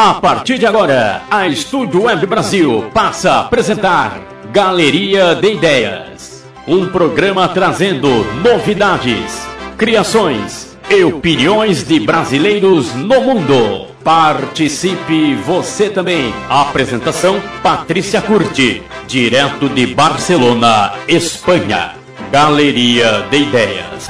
[0.00, 4.20] A partir de agora, a Estúdio Web Brasil passa a apresentar
[4.52, 6.44] Galeria de Ideias.
[6.68, 8.08] Um programa trazendo
[8.40, 9.44] novidades,
[9.76, 13.88] criações e opiniões de brasileiros no mundo.
[14.04, 16.32] Participe você também.
[16.48, 21.97] Apresentação Patrícia Curti, direto de Barcelona, Espanha.
[22.30, 24.06] Galeria de Ideias.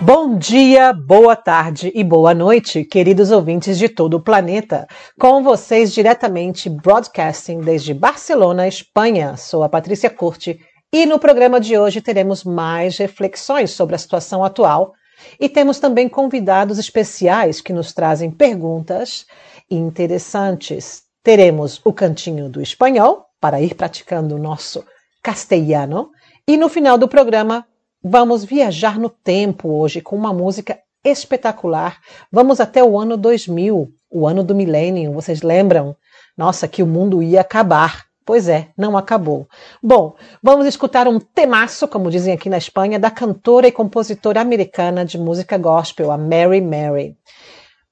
[0.00, 4.86] Bom dia, boa tarde e boa noite, queridos ouvintes de todo o planeta.
[5.18, 9.36] Com vocês diretamente broadcasting desde Barcelona, Espanha.
[9.36, 10.60] Sou a Patrícia Curti
[10.92, 14.92] e no programa de hoje teremos mais reflexões sobre a situação atual
[15.40, 19.26] e temos também convidados especiais que nos trazem perguntas
[19.68, 21.10] interessantes.
[21.22, 24.84] Teremos o cantinho do espanhol para ir praticando o nosso
[25.22, 26.10] castelhano
[26.46, 27.66] e no final do programa
[28.04, 32.00] Vamos viajar no tempo hoje com uma música espetacular.
[32.32, 35.12] Vamos até o ano 2000, o ano do milênio.
[35.12, 35.94] Vocês lembram?
[36.36, 38.02] Nossa, que o mundo ia acabar.
[38.26, 39.46] Pois é, não acabou.
[39.80, 45.04] Bom, vamos escutar um temaço, como dizem aqui na Espanha, da cantora e compositora americana
[45.04, 47.16] de música gospel, a Mary Mary.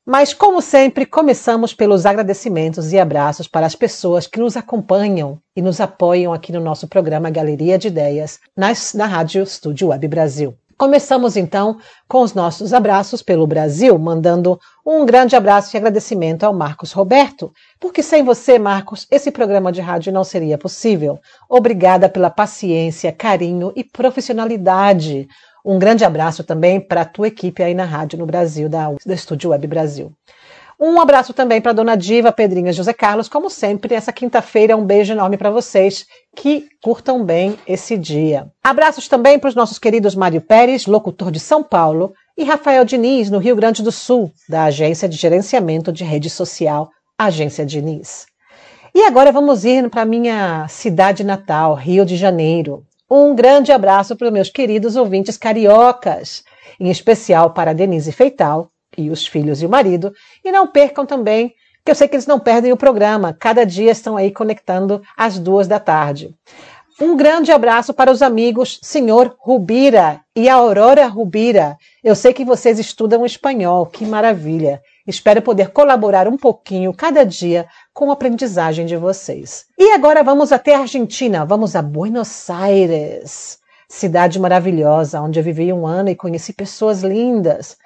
[0.07, 5.61] Mas, como sempre, começamos pelos agradecimentos e abraços para as pessoas que nos acompanham e
[5.61, 10.57] nos apoiam aqui no nosso programa Galeria de Ideias, nas, na Rádio Estúdio Web Brasil.
[10.81, 11.77] Começamos então
[12.09, 17.53] com os nossos abraços pelo Brasil, mandando um grande abraço e agradecimento ao Marcos Roberto,
[17.79, 21.19] porque sem você, Marcos, esse programa de rádio não seria possível.
[21.51, 25.29] Obrigada pela paciência, carinho e profissionalidade
[25.65, 29.15] um grande abraço também para a tua equipe aí na rádio no Brasil, da, da
[29.15, 30.13] Estúdio Web Brasil.
[30.83, 33.29] Um abraço também para dona Diva, Pedrinha José Carlos.
[33.29, 38.49] Como sempre, essa quinta-feira, um beijo enorme para vocês que curtam bem esse dia.
[38.65, 43.29] Abraços também para os nossos queridos Mário Pérez, locutor de São Paulo, e Rafael Diniz,
[43.29, 46.89] no Rio Grande do Sul, da Agência de Gerenciamento de Rede Social,
[47.19, 48.25] Agência Diniz.
[48.95, 52.83] E agora vamos ir para minha cidade natal, Rio de Janeiro.
[53.11, 56.45] Um grande abraço para os meus queridos ouvintes cariocas,
[56.79, 60.13] em especial para Denise Feital e os filhos e o marido.
[60.45, 61.53] E não percam também,
[61.85, 65.41] que eu sei que eles não perdem o programa, cada dia estão aí conectando às
[65.41, 66.33] duas da tarde.
[67.01, 71.77] Um grande abraço para os amigos Senhor Rubira e Aurora Rubira.
[72.05, 74.81] Eu sei que vocês estudam espanhol, que maravilha.
[75.07, 79.65] Espero poder colaborar um pouquinho cada dia com a aprendizagem de vocês.
[79.79, 83.59] E agora vamos até a Argentina, vamos a Buenos Aires,
[83.89, 87.77] cidade maravilhosa, onde eu vivi um ano e conheci pessoas lindas.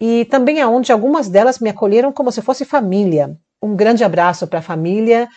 [0.00, 3.36] E também aonde algumas delas me acolheram como se fosse família.
[3.62, 5.28] Um grande abraço para a família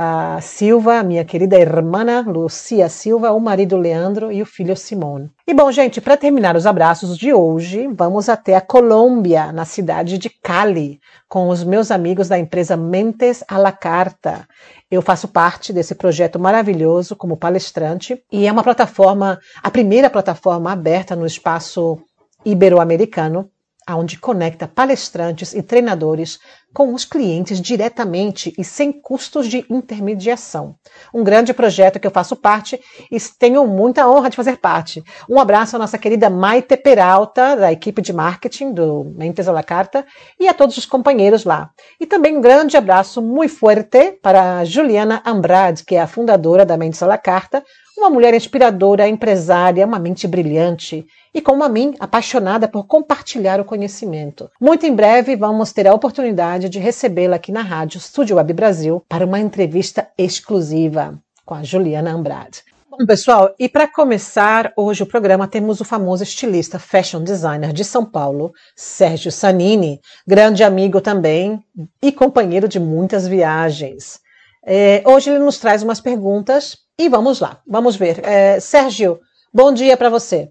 [0.00, 5.28] a Silva, minha querida irmã Lucia Silva, o marido Leandro e o filho Simone.
[5.44, 10.16] E bom, gente, para terminar os abraços de hoje, vamos até a Colômbia, na cidade
[10.16, 14.46] de Cali, com os meus amigos da empresa Mentes à la Carta.
[14.88, 20.70] Eu faço parte desse projeto maravilhoso como palestrante e é uma plataforma, a primeira plataforma
[20.70, 21.98] aberta no espaço
[22.44, 23.50] ibero-americano
[23.96, 26.38] onde conecta palestrantes e treinadores
[26.72, 30.76] com os clientes diretamente e sem custos de intermediação.
[31.12, 32.78] Um grande projeto que eu faço parte
[33.10, 35.02] e tenho muita honra de fazer parte.
[35.28, 39.62] Um abraço à nossa querida Maite Peralta, da equipe de marketing do Mentes à la
[39.62, 40.06] Carta,
[40.38, 41.70] e a todos os companheiros lá.
[41.98, 46.66] E também um grande abraço muito forte para a Juliana Ambrad, que é a fundadora
[46.66, 47.64] da Mentes à la Carta,
[47.98, 51.04] uma mulher inspiradora, empresária, uma mente brilhante
[51.34, 54.48] e, como a mim, apaixonada por compartilhar o conhecimento.
[54.60, 59.04] Muito em breve vamos ter a oportunidade de recebê-la aqui na rádio Studio Web Brasil
[59.08, 62.58] para uma entrevista exclusiva com a Juliana Ambrad.
[62.88, 67.84] Bom, pessoal, e para começar hoje o programa, temos o famoso estilista fashion designer de
[67.84, 71.62] São Paulo, Sérgio Sanini, grande amigo também
[72.00, 74.20] e companheiro de muitas viagens.
[74.64, 78.20] É, hoje ele nos traz umas perguntas e vamos lá, vamos ver.
[78.24, 79.20] É, Sérgio,
[79.54, 80.48] bom dia para você.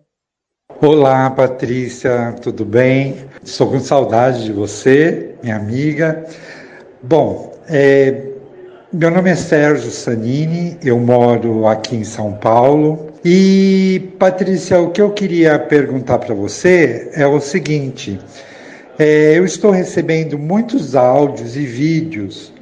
[0.82, 3.26] Olá, Patrícia, tudo bem?
[3.44, 6.26] Estou com saudade de você, minha amiga.
[7.04, 8.28] Bom, é,
[8.94, 13.12] meu nome é Sérgio Sanini, eu moro aqui em São Paulo.
[13.26, 18.18] E, Patrícia, o que eu queria perguntar para você é o seguinte:
[18.98, 22.54] é, eu estou recebendo muitos áudios e vídeos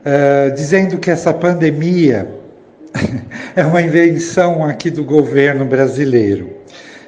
[0.00, 2.42] uh, dizendo que essa pandemia
[3.56, 6.50] é uma invenção aqui do governo brasileiro.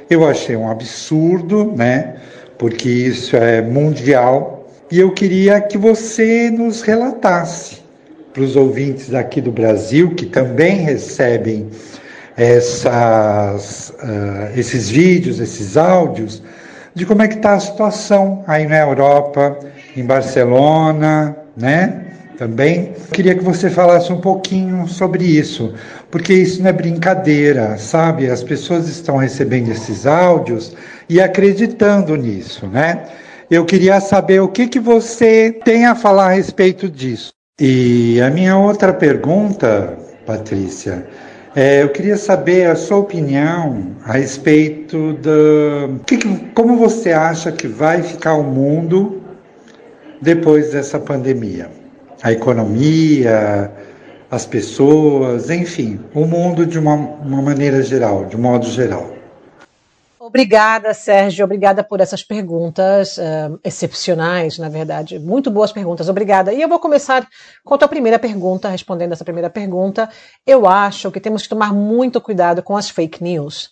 [0.09, 2.17] Eu achei um absurdo, né?
[2.59, 4.69] Porque isso é mundial.
[4.91, 7.83] E eu queria que você nos relatasse
[8.33, 11.69] para os ouvintes aqui do Brasil, que também recebem
[12.37, 16.43] essas, uh, esses vídeos, esses áudios,
[16.95, 19.59] de como é que está a situação aí na Europa,
[19.97, 22.05] em Barcelona, né?
[22.39, 25.73] Também queria que você falasse um pouquinho sobre isso,
[26.11, 28.29] porque isso não é brincadeira, sabe?
[28.31, 30.75] As pessoas estão recebendo esses áudios
[31.09, 33.05] e acreditando nisso, né?
[33.51, 37.33] Eu queria saber o que, que você tem a falar a respeito disso.
[37.59, 39.97] E a minha outra pergunta,
[40.27, 41.07] Patrícia,
[41.55, 45.89] é, eu queria saber a sua opinião a respeito da.
[46.07, 46.19] Que,
[46.55, 49.23] como você acha que vai ficar o mundo
[50.21, 51.71] depois dessa pandemia?
[52.27, 53.71] A economia,
[54.29, 59.15] as pessoas, enfim, o mundo de uma, uma maneira geral, de modo geral.
[60.19, 61.45] Obrigada, Sérgio.
[61.45, 65.21] Obrigada por essas perguntas uh, excepcionais, na verdade.
[65.21, 66.09] Muito boas perguntas.
[66.09, 66.53] Obrigada.
[66.53, 67.29] E eu vou começar
[67.65, 70.11] com a tua primeira pergunta, respondendo essa primeira pergunta.
[70.45, 73.71] Eu acho que temos que tomar muito cuidado com as fake news.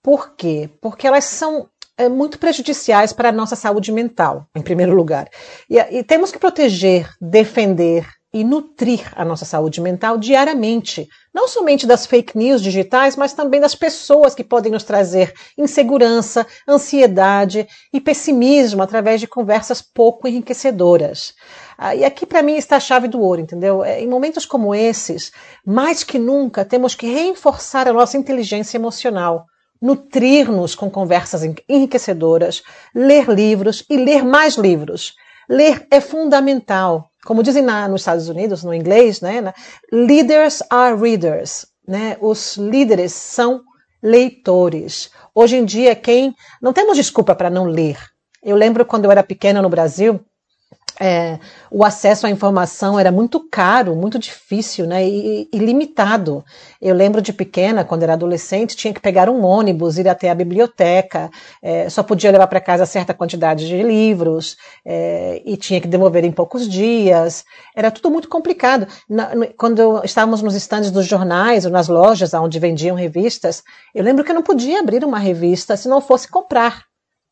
[0.00, 0.70] Por quê?
[0.80, 1.68] Porque elas são
[2.08, 5.28] muito prejudiciais para a nossa saúde mental, em primeiro lugar.
[5.68, 8.06] E, e temos que proteger, defender,
[8.36, 13.58] e nutrir a nossa saúde mental diariamente, não somente das fake news digitais, mas também
[13.58, 21.32] das pessoas que podem nos trazer insegurança, ansiedade e pessimismo através de conversas pouco enriquecedoras.
[21.78, 23.82] Ah, e aqui para mim está a chave do ouro, entendeu?
[23.82, 25.32] É, em momentos como esses,
[25.64, 29.46] mais que nunca, temos que reforçar a nossa inteligência emocional
[29.80, 32.62] nutrir-nos com conversas enriquecedoras,
[32.94, 35.14] ler livros e ler mais livros.
[35.48, 37.08] Ler é fundamental.
[37.24, 39.52] Como dizem na, nos Estados Unidos, no inglês, né?
[39.92, 41.66] Leaders are readers.
[41.86, 42.16] Né?
[42.20, 43.62] Os líderes são
[44.02, 45.10] leitores.
[45.34, 46.34] Hoje em dia, quem.
[46.60, 47.98] Não temos desculpa para não ler.
[48.42, 50.20] Eu lembro quando eu era pequena no Brasil,
[50.98, 51.38] é,
[51.70, 56.42] o acesso à informação era muito caro, muito difícil, né, e, e, limitado.
[56.80, 60.34] Eu lembro de pequena, quando era adolescente, tinha que pegar um ônibus, ir até a
[60.34, 61.30] biblioteca,
[61.62, 66.24] é, só podia levar para casa certa quantidade de livros, é, e tinha que devolver
[66.24, 67.44] em poucos dias.
[67.74, 68.86] Era tudo muito complicado.
[69.08, 73.62] Na, quando estávamos nos estandes dos jornais ou nas lojas onde vendiam revistas,
[73.94, 76.85] eu lembro que eu não podia abrir uma revista se não fosse comprar.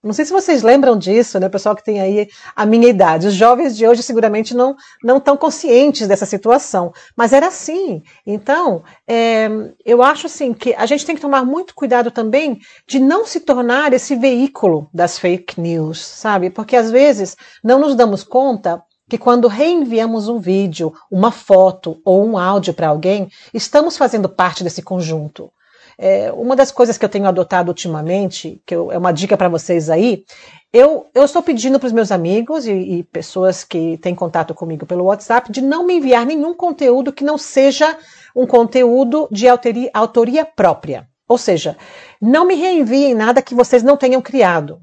[0.04, 3.26] Não sei se vocês lembram disso, né, pessoal que tem aí a minha idade.
[3.26, 8.02] Os jovens de hoje seguramente não não estão conscientes dessa situação, mas era assim.
[8.26, 9.48] Então, é,
[9.84, 13.40] eu acho assim que a gente tem que tomar muito cuidado também de não se
[13.40, 16.50] tornar esse veículo das fake news, sabe?
[16.50, 22.24] Porque às vezes não nos damos conta que quando reenviamos um vídeo, uma foto ou
[22.26, 25.50] um áudio para alguém, estamos fazendo parte desse conjunto.
[25.98, 29.48] É, uma das coisas que eu tenho adotado ultimamente, que eu, é uma dica para
[29.48, 30.24] vocês aí,
[30.72, 34.84] eu, eu estou pedindo para os meus amigos e, e, pessoas que têm contato comigo
[34.84, 37.96] pelo WhatsApp de não me enviar nenhum conteúdo que não seja
[38.34, 41.06] um conteúdo de autoria, autoria própria.
[41.28, 41.76] Ou seja,
[42.20, 44.80] não me reenviem nada que vocês não tenham criado.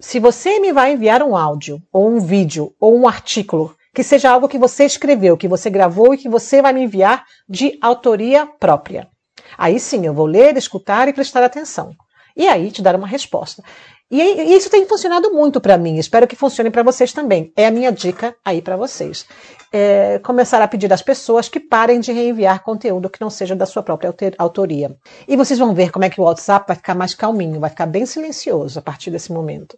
[0.00, 4.30] Se você me vai enviar um áudio, ou um vídeo, ou um artículo, que seja
[4.30, 8.46] algo que você escreveu, que você gravou e que você vai me enviar de autoria
[8.46, 9.08] própria.
[9.56, 11.94] Aí sim, eu vou ler, escutar e prestar atenção.
[12.36, 13.62] E aí te dar uma resposta.
[14.10, 15.96] E, isso tem funcionado muito para mim.
[15.96, 17.52] Espero que funcione para vocês também.
[17.56, 19.26] É a minha dica aí para vocês.
[19.72, 23.66] É começar a pedir às pessoas que parem de reenviar conteúdo que não seja da
[23.66, 24.96] sua própria autoria.
[25.26, 27.86] E vocês vão ver como é que o WhatsApp vai ficar mais calminho, vai ficar
[27.86, 29.76] bem silencioso a partir desse momento.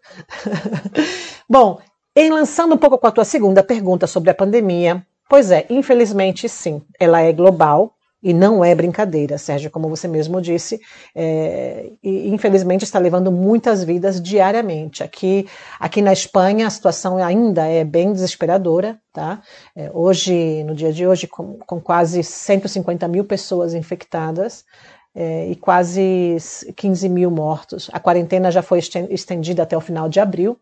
[1.49, 1.79] Bom,
[2.15, 6.49] em lançando um pouco com a tua segunda pergunta sobre a pandemia, pois é, infelizmente
[6.49, 7.96] sim, ela é global,
[8.27, 10.81] e não é brincadeira, Sérgio, como você mesmo disse,
[11.15, 15.05] é, e infelizmente está levando muitas vidas diariamente.
[15.05, 15.47] Aqui,
[15.79, 19.41] aqui na Espanha a situação ainda é bem desesperadora, tá?
[19.77, 24.65] É, hoje, no dia de hoje, com, com quase 150 mil pessoas infectadas,
[25.15, 26.37] é, e quase
[26.75, 27.89] 15 mil mortos.
[27.93, 30.59] A quarentena já foi estendida até o final de abril.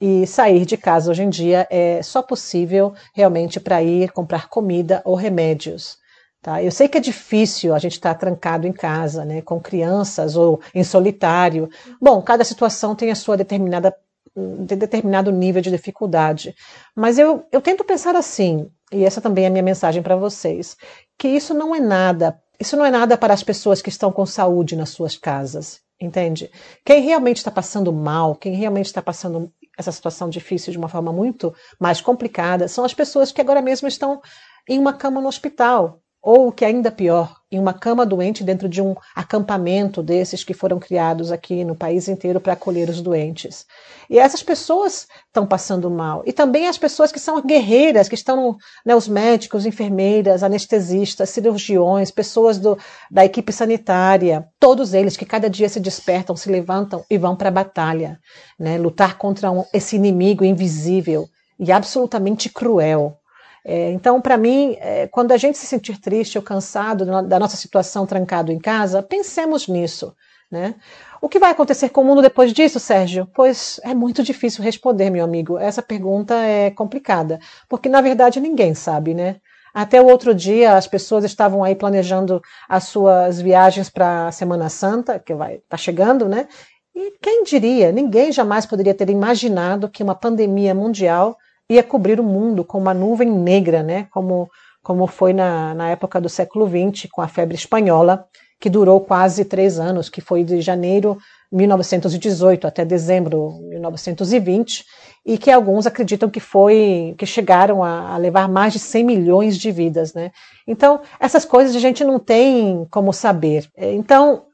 [0.00, 5.02] E sair de casa hoje em dia é só possível realmente para ir comprar comida
[5.04, 6.03] ou remédios.
[6.44, 6.62] Tá?
[6.62, 10.36] Eu sei que é difícil a gente estar tá trancado em casa, né, com crianças
[10.36, 11.70] ou em solitário.
[11.98, 13.96] Bom, cada situação tem a sua determinada
[14.36, 16.54] de determinado nível de dificuldade.
[16.94, 20.76] Mas eu, eu tento pensar assim, e essa também é a minha mensagem para vocês,
[21.18, 24.26] que isso não é nada, isso não é nada para as pessoas que estão com
[24.26, 26.50] saúde nas suas casas, entende?
[26.84, 31.10] Quem realmente está passando mal, quem realmente está passando essa situação difícil de uma forma
[31.10, 34.20] muito mais complicada, são as pessoas que agora mesmo estão
[34.68, 38.42] em uma cama no hospital, ou o que é ainda pior, em uma cama doente
[38.42, 43.02] dentro de um acampamento desses que foram criados aqui no país inteiro para acolher os
[43.02, 43.66] doentes.
[44.08, 46.22] E essas pessoas estão passando mal.
[46.24, 52.10] E também as pessoas que são guerreiras, que estão, né, os médicos, enfermeiras, anestesistas, cirurgiões,
[52.10, 52.78] pessoas do,
[53.10, 57.50] da equipe sanitária, todos eles que cada dia se despertam, se levantam e vão para
[57.50, 58.18] a batalha,
[58.58, 61.28] né, lutar contra um, esse inimigo invisível
[61.58, 63.18] e absolutamente cruel.
[63.64, 67.56] É, então, para mim, é, quando a gente se sentir triste ou cansado da nossa
[67.56, 70.14] situação trancado em casa, pensemos nisso.
[70.50, 70.74] Né?
[71.20, 73.26] O que vai acontecer com o mundo depois disso, Sérgio?
[73.34, 75.58] Pois é muito difícil responder, meu amigo.
[75.58, 79.36] Essa pergunta é complicada, porque na verdade ninguém sabe, né?
[79.72, 84.68] Até o outro dia as pessoas estavam aí planejando as suas viagens para a Semana
[84.68, 86.46] Santa, que vai tá chegando, né?
[86.94, 87.90] E quem diria?
[87.90, 91.36] Ninguém jamais poderia ter imaginado que uma pandemia mundial
[91.70, 94.06] ia cobrir o mundo com uma nuvem negra, né?
[94.10, 94.48] Como,
[94.82, 98.26] como foi na, na época do século XX, com a febre espanhola,
[98.60, 101.18] que durou quase três anos, que foi de janeiro
[101.52, 104.84] 1918 até dezembro 1920,
[105.26, 109.58] e que alguns acreditam que foi que chegaram a, a, levar mais de 100 milhões
[109.58, 110.32] de vidas, né?
[110.66, 113.68] Então, essas coisas a gente não tem como saber.
[113.76, 114.44] Então,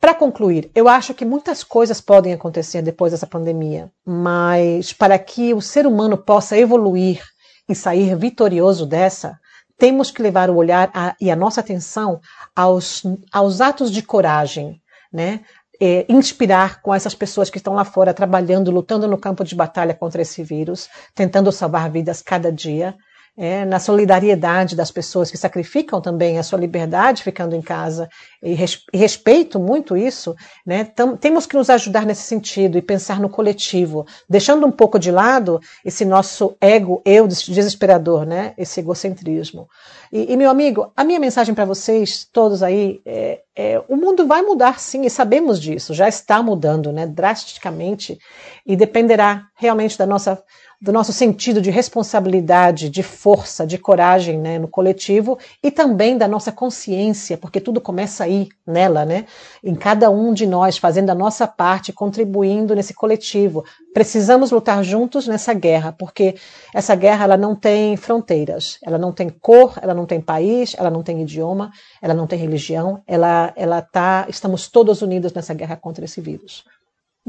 [0.00, 5.52] para concluir, eu acho que muitas coisas podem acontecer depois dessa pandemia, mas para que
[5.52, 7.22] o ser humano possa evoluir
[7.68, 9.38] e sair vitorioso dessa,
[9.76, 12.20] temos que levar o olhar a, e a nossa atenção
[12.54, 13.02] aos,
[13.32, 14.80] aos atos de coragem,
[15.12, 15.40] né?
[15.80, 19.94] É, inspirar com essas pessoas que estão lá fora trabalhando, lutando no campo de batalha
[19.94, 22.96] contra esse vírus, tentando salvar vidas cada dia,
[23.38, 28.08] é, na solidariedade das pessoas que sacrificam também a sua liberdade ficando em casa,
[28.42, 30.34] e, res, respeito muito isso,
[30.66, 34.98] né, tam, temos que nos ajudar nesse sentido e pensar no coletivo, deixando um pouco
[34.98, 39.68] de lado esse nosso ego, eu desesperador, né, esse egocentrismo.
[40.12, 44.26] E, e meu amigo, a minha mensagem para vocês todos aí é, é, o mundo
[44.26, 48.18] vai mudar sim, e sabemos disso, já está mudando né, drasticamente,
[48.66, 50.42] e dependerá realmente da nossa
[50.80, 56.28] do nosso sentido de responsabilidade, de força, de coragem né, no coletivo e também da
[56.28, 59.26] nossa consciência, porque tudo começa aí, nela, né?
[59.64, 63.64] Em cada um de nós, fazendo a nossa parte, contribuindo nesse coletivo.
[63.92, 66.36] Precisamos lutar juntos nessa guerra, porque
[66.72, 70.90] essa guerra ela não tem fronteiras, ela não tem cor, ela não tem país, ela
[70.90, 75.76] não tem idioma, ela não tem religião, ela, ela tá, estamos todos unidos nessa guerra
[75.76, 76.64] contra esse vírus.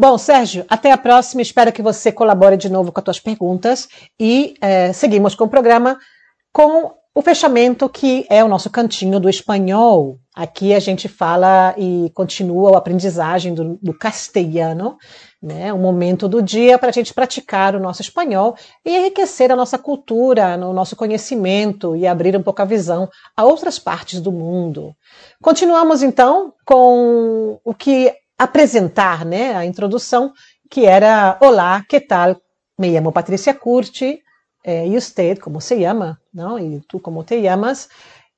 [0.01, 1.41] Bom, Sérgio, até a próxima.
[1.41, 5.49] Espero que você colabore de novo com as tuas perguntas e é, seguimos com o
[5.49, 5.99] programa
[6.53, 10.17] com o fechamento que é o nosso cantinho do espanhol.
[10.33, 14.95] Aqui a gente fala e continua a aprendizagem do, do castelhano,
[15.43, 15.73] né?
[15.73, 19.77] Um momento do dia para a gente praticar o nosso espanhol e enriquecer a nossa
[19.77, 24.93] cultura, o nosso conhecimento e abrir um pouco a visão a outras partes do mundo.
[25.41, 30.31] Continuamos então com o que apresentar né, a introdução,
[30.69, 32.37] que era Olá, que tal?
[32.77, 34.21] Me chamo Patrícia Curti,
[34.63, 36.17] eh, e você, como se chama?
[36.33, 36.57] Não?
[36.57, 37.89] E tu, como te chamas?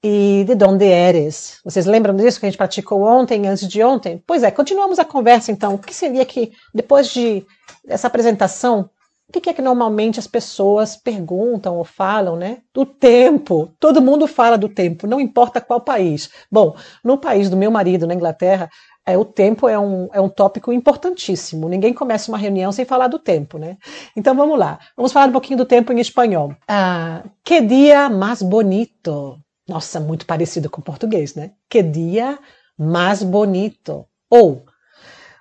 [0.04, 1.60] E de onde eres?
[1.64, 4.24] Vocês lembram disso que a gente praticou ontem, antes de ontem?
[4.26, 5.76] Pois é, continuamos a conversa então.
[5.76, 7.46] O que seria que, depois de
[7.88, 8.90] essa apresentação,
[9.30, 12.58] o que é que normalmente as pessoas perguntam ou falam, né?
[12.74, 13.72] Do tempo.
[13.80, 16.30] Todo mundo fala do tempo, não importa qual país.
[16.52, 18.70] Bom, no país do meu marido, na Inglaterra,
[19.06, 21.68] é, o tempo é um, é um tópico importantíssimo.
[21.68, 23.78] Ninguém começa uma reunião sem falar do tempo, né?
[24.16, 24.80] Então vamos lá.
[24.96, 26.56] Vamos falar um pouquinho do tempo em espanhol.
[26.68, 29.40] Ah, que dia mais bonito.
[29.68, 31.52] Nossa, muito parecido com português, né?
[31.68, 32.38] Que dia
[32.78, 34.06] mais bonito.
[34.30, 34.66] Ou,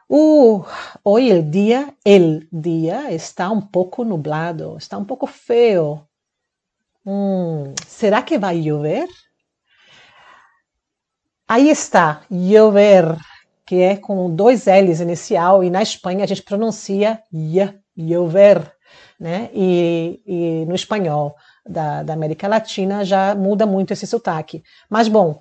[0.08, 0.64] uh,
[1.04, 6.02] hoje o dia, el dia está um pouco nublado, está um pouco feio.
[7.04, 9.06] Hum, será que vai chover?
[11.48, 13.16] Aí está, chover
[13.70, 17.60] que é com dois L's inicial, e na Espanha a gente pronuncia y,
[17.96, 18.68] llover,
[19.16, 19.48] né?
[19.54, 24.64] E, e no espanhol da, da, América Latina já muda muito esse sotaque.
[24.88, 25.40] Mas bom,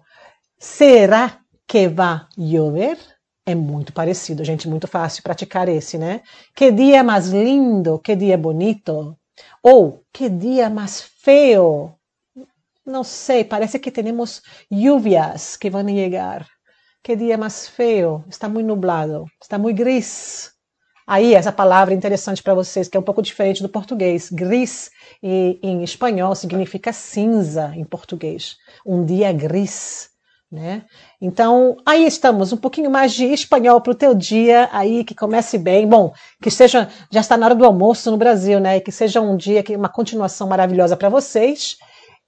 [0.59, 2.99] será que vai chover?
[3.47, 6.21] É muito parecido, gente, muito fácil praticar esse, né?
[6.55, 9.17] Que dia mais lindo, que dia bonito.
[9.63, 11.95] Ou que dia mais feio.
[12.85, 16.45] Não sei, parece que temos lluvias que vão chegar.
[17.01, 20.51] Que dia mais feio, está muito nublado, está muito gris.
[21.07, 24.29] Aí, essa palavra interessante para vocês, que é um pouco diferente do português.
[24.29, 24.91] Gris,
[25.23, 28.57] e, em espanhol, significa cinza em português.
[28.85, 30.09] Um dia gris.
[30.51, 30.83] Né?
[31.21, 35.57] Então, aí estamos, um pouquinho mais de espanhol para o teu dia, aí que comece
[35.57, 35.87] bem.
[35.87, 38.77] Bom, que seja, já está na hora do almoço no Brasil, né?
[38.77, 41.77] E que seja um dia, que uma continuação maravilhosa para vocês.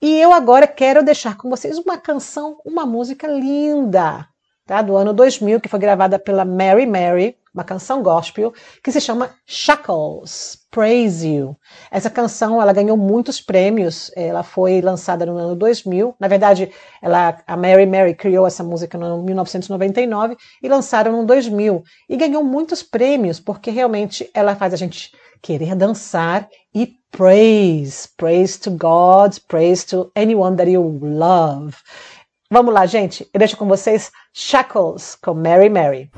[0.02, 4.28] E eu agora quero deixar com vocês uma canção, uma música linda,
[4.72, 4.82] tá?
[4.82, 9.32] Do ano 2000, que foi gravada pela Mary Mary, uma canção gospel, que se chama
[9.46, 11.58] Shackles, Praise You.
[11.92, 17.38] Essa canção, ela ganhou muitos prêmios, ela foi lançada no ano 2000, na verdade, ela,
[17.46, 22.42] a Mary Mary criou essa música no ano 1999 e lançaram no 2000, e ganhou
[22.42, 25.12] muitos prêmios, porque realmente ela faz a gente
[25.42, 31.76] querer dançar e praise, praise to God, praise to anyone that you love.
[32.54, 36.12] Vamos lá, gente, eu deixo com vocês Shackles com Mary Mary.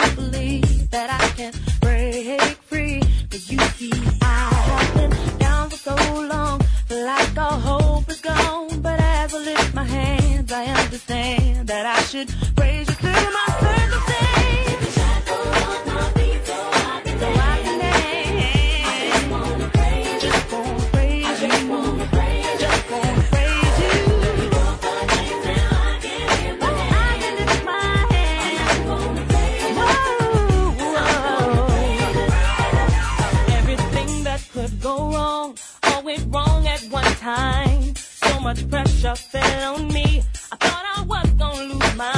[0.00, 1.67] to believe that I can
[38.88, 40.22] pressure fell on me.
[40.52, 42.17] I thought I was gonna lose my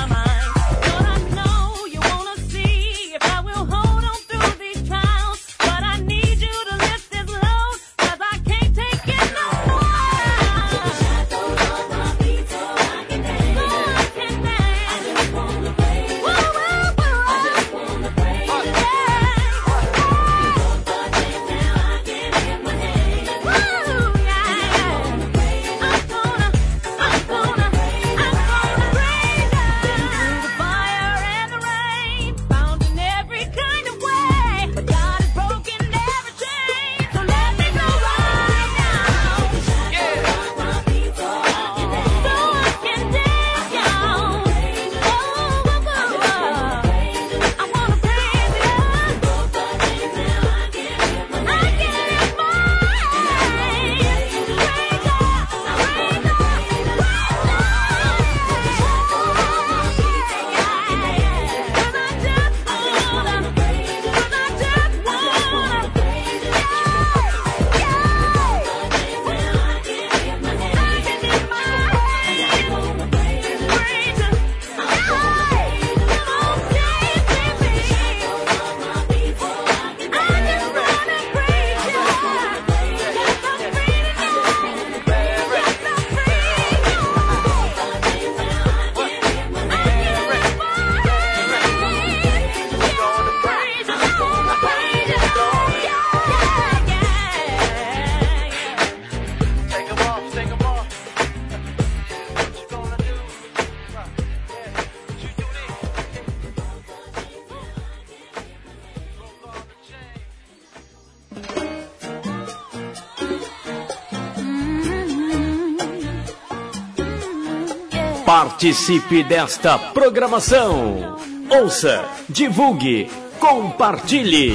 [118.30, 121.16] Participe desta programação.
[121.50, 124.52] Ouça, divulgue, compartilhe.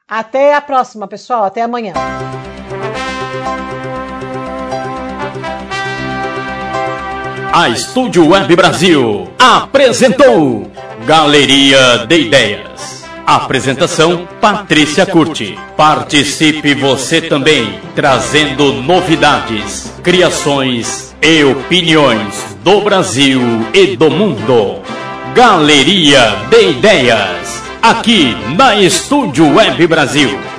[0.06, 1.44] Até a próxima, pessoal.
[1.44, 1.94] Até amanhã.
[7.54, 10.70] A Estúdio Web Brasil apresentou
[11.06, 12.91] Galeria de Ideias.
[13.26, 15.58] Apresentação Patrícia Curti.
[15.76, 23.40] Participe você também, trazendo novidades, criações e opiniões do Brasil
[23.72, 24.82] e do mundo.
[25.34, 30.51] Galeria de Ideias, aqui na Estúdio Web Brasil.